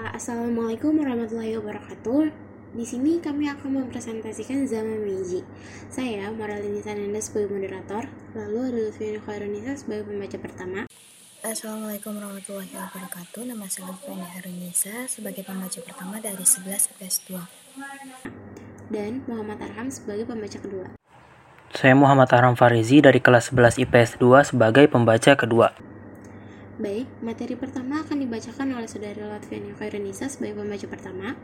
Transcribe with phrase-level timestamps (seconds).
[0.00, 2.32] Assalamualaikum warahmatullahi wabarakatuh.
[2.72, 5.44] Di sini kami akan mempresentasikan zaman Meiji.
[5.92, 10.80] Saya Maralini Sananda sebagai moderator, lalu ada Lutfiana Khairunisa sebagai pembaca pertama.
[11.44, 13.44] Assalamualaikum warahmatullahi wabarakatuh.
[13.44, 18.88] Nama saya Lutfiana Khairunisa sebagai pembaca pertama dari 11 IPS 2.
[18.88, 20.96] Dan Muhammad Arham sebagai pembaca kedua.
[21.76, 25.76] Saya Muhammad Arham Farizi dari kelas 11 IPS 2 sebagai pembaca kedua.
[26.80, 31.36] Baik, materi pertama akan dibacakan oleh Saudara Lutfiani Khairunisa sebagai pembaca pertama.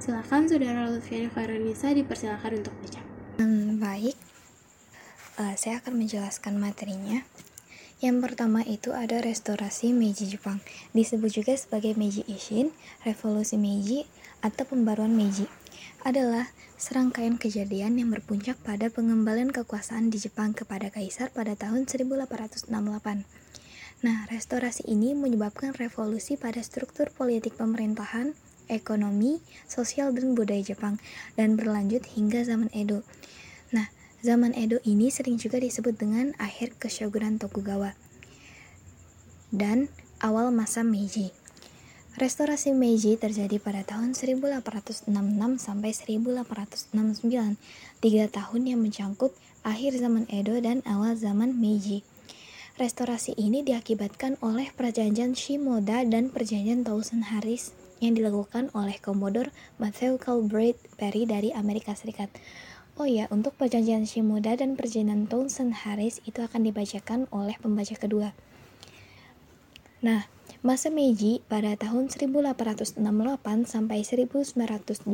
[0.00, 3.04] Silakan Saudara Lutfiani Khairunisa dipersilakan untuk baca.
[3.36, 4.16] Hmm, baik,
[5.36, 7.20] uh, saya akan menjelaskan materinya.
[8.00, 10.64] Yang pertama itu ada restorasi Meiji Jepang,
[10.96, 12.72] disebut juga sebagai Meiji Ishin,
[13.04, 14.08] Revolusi Meiji,
[14.40, 15.44] atau Pembaruan Meiji.
[16.08, 16.48] Adalah
[16.80, 22.72] serangkaian kejadian yang berpuncak pada pengembalian kekuasaan di Jepang kepada kaisar pada tahun 1868.
[24.00, 28.32] Nah, restorasi ini menyebabkan revolusi pada struktur politik pemerintahan,
[28.72, 30.96] ekonomi, sosial, dan budaya Jepang,
[31.36, 33.04] dan berlanjut hingga zaman Edo.
[33.76, 33.92] Nah,
[34.24, 37.92] zaman Edo ini sering juga disebut dengan akhir keshogunan Tokugawa
[39.50, 39.90] dan
[40.22, 41.34] awal masa Meiji.
[42.18, 45.10] Restorasi Meiji terjadi pada tahun 1866
[45.58, 47.60] sampai 1869,
[48.02, 52.02] tiga tahun yang mencangkup akhir zaman Edo dan awal zaman Meiji.
[52.80, 60.16] Restorasi ini diakibatkan oleh perjanjian Shimoda dan perjanjian Thousand Harris yang dilakukan oleh Komodor Matthew
[60.16, 62.32] Calbright Perry dari Amerika Serikat.
[62.96, 68.32] Oh ya, untuk perjanjian Shimoda dan perjanjian Thousand Harris itu akan dibacakan oleh pembaca kedua.
[70.00, 70.24] Nah,
[70.64, 72.96] masa Meiji pada tahun 1868
[73.68, 75.04] sampai 1912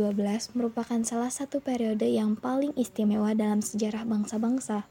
[0.55, 4.87] merupakan salah satu periode yang paling istimewa dalam sejarah bangsa-bangsa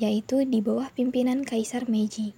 [0.00, 2.32] yaitu di bawah pimpinan Kaisar Meiji.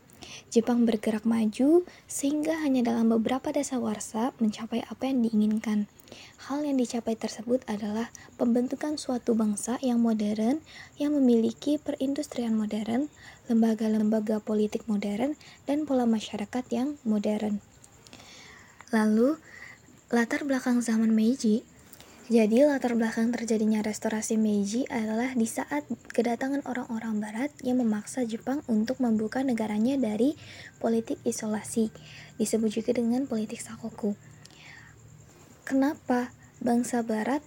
[0.50, 5.86] Jepang bergerak maju sehingga hanya dalam beberapa dasawarsa mencapai apa yang diinginkan.
[6.50, 10.60] Hal yang dicapai tersebut adalah pembentukan suatu bangsa yang modern,
[11.00, 13.08] yang memiliki perindustrian modern,
[13.48, 17.64] lembaga-lembaga politik modern, dan pola masyarakat yang modern.
[18.92, 19.40] Lalu,
[20.12, 21.64] latar belakang zaman Meiji
[22.30, 25.82] jadi latar belakang terjadinya restorasi Meiji adalah di saat
[26.14, 30.38] kedatangan orang-orang barat yang memaksa Jepang untuk membuka negaranya dari
[30.78, 31.90] politik isolasi,
[32.38, 34.14] disebut juga dengan politik sakoku.
[35.66, 36.30] Kenapa
[36.62, 37.42] bangsa barat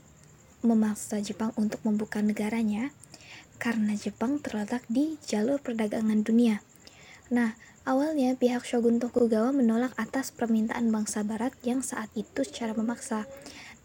[0.59, 2.91] memaksa Jepang untuk membuka negaranya?
[3.55, 6.59] Karena Jepang terletak di jalur perdagangan dunia.
[7.31, 7.55] Nah,
[7.87, 13.23] awalnya pihak Shogun Tokugawa menolak atas permintaan bangsa barat yang saat itu secara memaksa.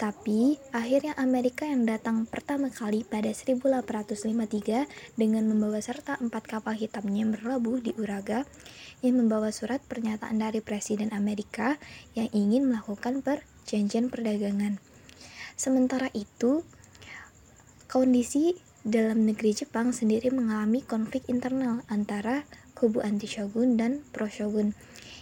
[0.00, 4.88] Tapi, akhirnya Amerika yang datang pertama kali pada 1853
[5.20, 8.48] dengan membawa serta empat kapal hitamnya yang berlabuh di Uraga
[9.04, 11.76] yang membawa surat pernyataan dari Presiden Amerika
[12.16, 14.80] yang ingin melakukan perjanjian perdagangan.
[15.60, 16.64] Sementara itu,
[17.84, 24.72] kondisi dalam negeri Jepang sendiri mengalami konflik internal antara kubu anti-shogun dan pro-shogun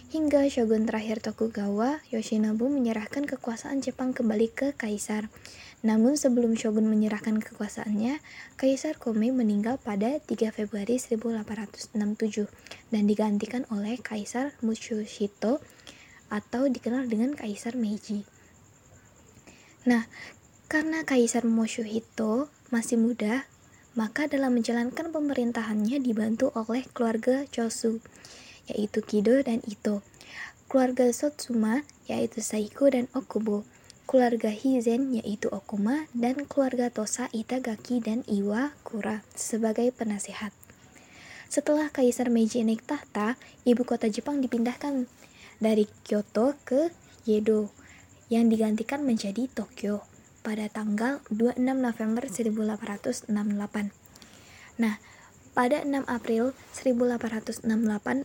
[0.09, 5.29] hingga shogun terakhir Tokugawa, Yoshinobu menyerahkan kekuasaan Jepang kembali ke kaisar.
[5.85, 8.17] Namun sebelum shogun menyerahkan kekuasaannya,
[8.57, 12.49] Kaisar Kome meninggal pada 3 Februari 1867
[12.89, 15.61] dan digantikan oleh Kaisar Mushoshito
[16.33, 18.25] atau dikenal dengan Kaisar Meiji.
[19.85, 20.09] Nah,
[20.65, 23.45] karena Kaisar Mushoshito masih muda,
[23.93, 28.01] maka dalam menjalankan pemerintahannya dibantu oleh keluarga Chosu
[28.69, 30.05] yaitu Kido dan Ito.
[30.69, 33.65] Keluarga Sotsuma, yaitu Saiko dan Okubo.
[34.05, 40.53] Keluarga Hizen, yaitu Okuma, dan keluarga Tosa, Itagaki, dan Iwakura sebagai penasehat.
[41.49, 43.33] Setelah Kaisar Meiji naik tahta,
[43.65, 45.09] ibu kota Jepang dipindahkan
[45.57, 46.93] dari Kyoto ke
[47.25, 47.73] Yedo,
[48.29, 50.05] yang digantikan menjadi Tokyo
[50.45, 53.29] pada tanggal 26 November 1868.
[54.79, 55.01] Nah,
[55.51, 57.65] pada 6 April 1868,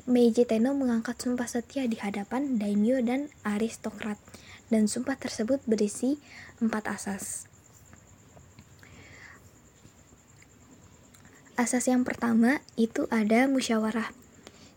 [0.05, 4.21] Meiji Tenno mengangkat sumpah setia di hadapan daimyo dan aristokrat,
[4.69, 6.21] dan sumpah tersebut berisi
[6.61, 7.49] empat asas.
[11.55, 14.11] Asas yang pertama itu ada musyawarah.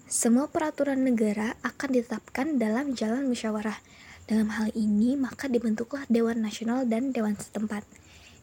[0.06, 3.81] Semua peraturan negara akan ditetapkan dalam jalan musyawarah.
[4.30, 7.81] Dalam hal ini, maka dibentuklah Dewan Nasional dan Dewan setempat.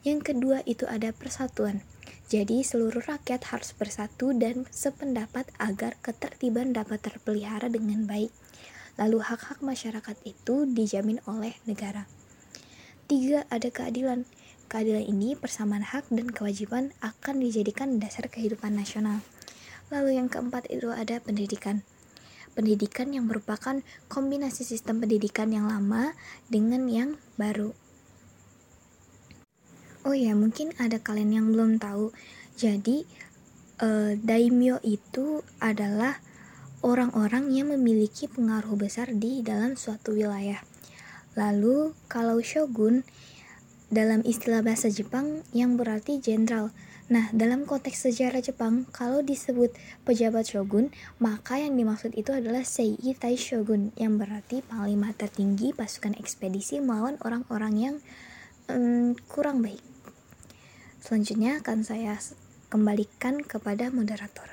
[0.02, 1.86] Yang kedua itu ada persatuan.
[2.24, 8.32] Jadi, seluruh rakyat harus bersatu dan sependapat agar ketertiban dapat terpelihara dengan baik.
[8.96, 12.08] Lalu, hak-hak masyarakat itu dijamin oleh negara.
[13.04, 14.24] Tiga, ada keadilan.
[14.72, 19.20] Keadilan ini persamaan hak dan kewajiban akan dijadikan dasar kehidupan nasional.
[19.92, 21.84] Lalu yang keempat itu ada pendidikan.
[22.54, 26.14] pendidikan yang merupakan kombinasi sistem pendidikan yang lama
[26.46, 27.74] dengan yang baru.
[30.04, 32.12] Oh ya, mungkin ada kalian yang belum tahu.
[32.60, 33.08] Jadi,
[33.80, 36.20] uh, daimyo itu adalah
[36.84, 40.60] orang-orang yang memiliki pengaruh besar di dalam suatu wilayah.
[41.40, 43.00] Lalu, kalau shogun
[43.88, 46.68] dalam istilah bahasa Jepang yang berarti jenderal.
[47.08, 49.72] Nah, dalam konteks sejarah Jepang, kalau disebut
[50.04, 56.12] pejabat shogun, maka yang dimaksud itu adalah Seii Tai Shogun, yang berarti panglima tertinggi pasukan
[56.20, 57.96] ekspedisi melawan orang-orang yang
[58.68, 59.93] um, kurang baik.
[61.04, 62.16] Selanjutnya akan saya
[62.72, 64.48] kembalikan kepada moderator.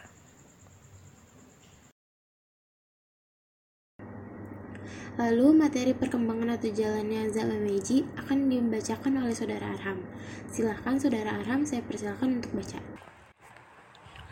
[5.15, 10.03] Lalu materi perkembangan atau jalannya Zama Meiji akan dibacakan oleh Saudara Arham.
[10.51, 12.83] Silahkan Saudara Arham, saya persilahkan untuk baca.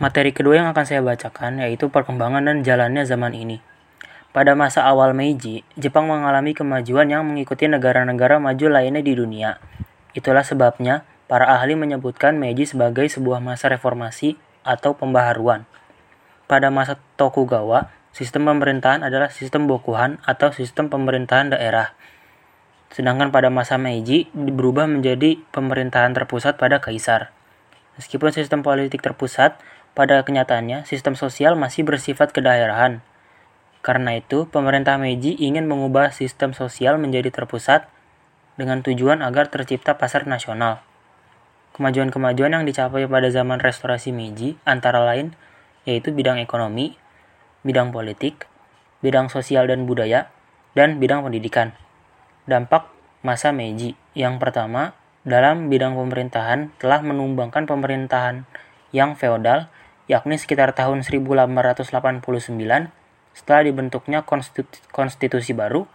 [0.04, 3.64] Materi kedua yang akan saya bacakan yaitu perkembangan dan jalannya zaman ini.
[4.36, 9.56] Pada masa awal Meiji, Jepang mengalami kemajuan yang mengikuti negara-negara maju lainnya di dunia.
[10.12, 14.36] Itulah sebabnya para ahli menyebutkan Meiji sebagai sebuah masa reformasi
[14.66, 15.70] atau pembaharuan.
[16.50, 21.94] Pada masa Tokugawa, Sistem pemerintahan adalah sistem bokuhan atau sistem pemerintahan daerah.
[22.90, 27.30] Sedangkan pada masa Meiji berubah menjadi pemerintahan terpusat pada kaisar.
[28.02, 29.62] Meskipun sistem politik terpusat,
[29.94, 33.06] pada kenyataannya sistem sosial masih bersifat kedaerahan.
[33.86, 37.86] Karena itu, pemerintah Meiji ingin mengubah sistem sosial menjadi terpusat
[38.58, 40.82] dengan tujuan agar tercipta pasar nasional.
[41.80, 45.32] Kemajuan-kemajuan yang dicapai pada zaman restorasi Meiji antara lain
[45.88, 47.00] yaitu bidang ekonomi,
[47.64, 48.52] bidang politik,
[49.00, 50.28] bidang sosial dan budaya,
[50.76, 51.72] dan bidang pendidikan.
[52.52, 52.92] Dampak
[53.24, 54.92] masa Meiji yang pertama
[55.24, 58.44] dalam bidang pemerintahan telah menumbangkan pemerintahan
[58.92, 59.72] yang feodal
[60.12, 61.88] yakni sekitar tahun 1889
[63.32, 64.28] setelah dibentuknya
[64.92, 65.88] konstitusi baru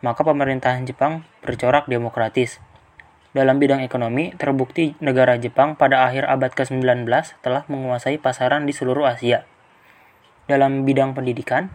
[0.00, 2.62] maka pemerintahan Jepang bercorak demokratis.
[3.36, 7.04] Dalam bidang ekonomi, terbukti negara Jepang pada akhir abad ke-19
[7.44, 9.44] telah menguasai pasaran di seluruh Asia.
[10.48, 11.68] Dalam bidang pendidikan,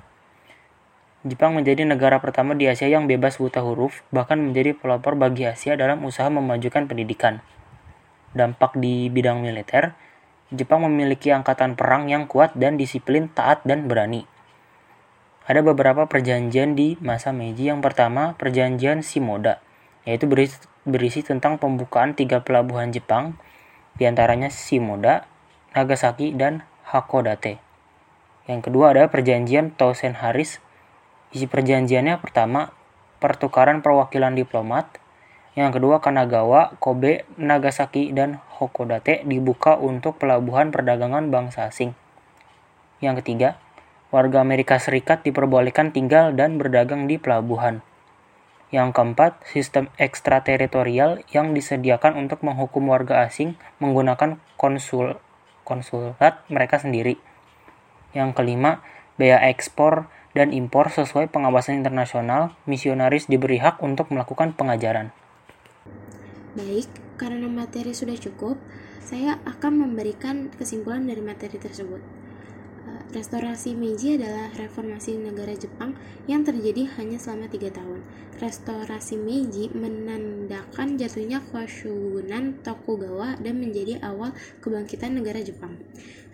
[1.23, 5.77] Jepang menjadi negara pertama di Asia yang bebas buta huruf, bahkan menjadi pelopor bagi Asia
[5.77, 7.45] dalam usaha memajukan pendidikan.
[8.33, 9.93] Dampak di bidang militer,
[10.49, 14.25] Jepang memiliki angkatan perang yang kuat dan disiplin, taat, dan berani.
[15.45, 17.69] Ada beberapa perjanjian di masa Meiji.
[17.69, 19.61] Yang pertama, perjanjian Shimoda,
[20.03, 20.25] yaitu
[20.83, 23.39] berisi, tentang pembukaan tiga pelabuhan Jepang,
[23.95, 25.27] di antaranya Shimoda,
[25.73, 27.63] Nagasaki, dan Hakodate.
[28.43, 30.59] Yang kedua ada perjanjian Tausen Haris.
[31.31, 32.75] Isi perjanjiannya pertama,
[33.23, 34.99] pertukaran perwakilan diplomat.
[35.55, 41.95] Yang kedua, Kanagawa, Kobe, Nagasaki, dan Hokodate dibuka untuk pelabuhan perdagangan bangsa asing.
[42.99, 43.49] Yang ketiga,
[44.09, 47.85] warga Amerika Serikat diperbolehkan tinggal dan berdagang di pelabuhan.
[48.73, 55.21] Yang keempat, sistem ekstrateritorial yang disediakan untuk menghukum warga asing menggunakan konsul
[55.61, 57.21] konsulat mereka sendiri.
[58.17, 58.81] Yang kelima,
[59.21, 65.13] bea ekspor dan impor sesuai pengawasan internasional, misionaris diberi hak untuk melakukan pengajaran.
[66.57, 66.89] Baik,
[67.21, 68.57] karena materi sudah cukup,
[69.05, 72.01] saya akan memberikan kesimpulan dari materi tersebut.
[73.13, 75.95] Restorasi Meiji adalah reformasi negara Jepang
[76.27, 78.03] yang terjadi hanya selama tiga tahun.
[78.43, 85.79] Restorasi Meiji menandakan jatuhnya Koshogunan Tokugawa dan menjadi awal kebangkitan negara Jepang.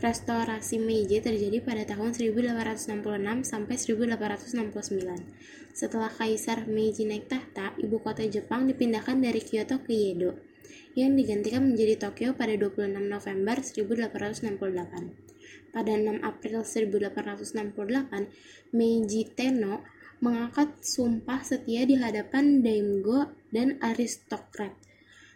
[0.01, 2.87] Restorasi Meiji terjadi pada tahun 1866
[3.45, 5.75] sampai 1869.
[5.75, 10.39] Setelah Kaisar Meiji naik tahta, ibu kota Jepang dipindahkan dari Kyoto ke Yedo,
[10.97, 15.29] yang digantikan menjadi Tokyo pada 26 November 1868.
[15.69, 19.85] Pada 6 April 1868, Meiji Tenno
[20.19, 24.75] mengangkat sumpah setia di hadapan daimyo dan aristokrat.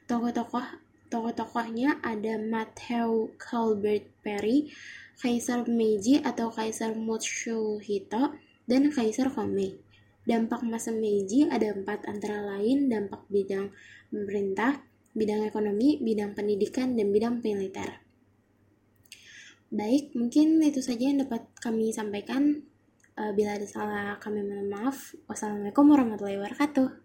[0.10, 4.74] Tokoh-tokoh tokoh-tokohnya ada Matthew Colbert Perry,
[5.22, 8.36] Kaisar Meiji atau Kaisar Matsuhito,
[8.68, 9.80] dan Kaisar Komei.
[10.24, 13.72] Dampak masa Meiji ada empat antara lain dampak bidang
[14.10, 18.03] pemerintah, bidang ekonomi, bidang pendidikan, dan bidang militer.
[19.74, 22.62] Baik, mungkin itu saja yang dapat kami sampaikan.
[23.18, 25.18] Uh, bila ada salah, kami mohon maaf.
[25.26, 27.03] Wassalamualaikum warahmatullahi wabarakatuh.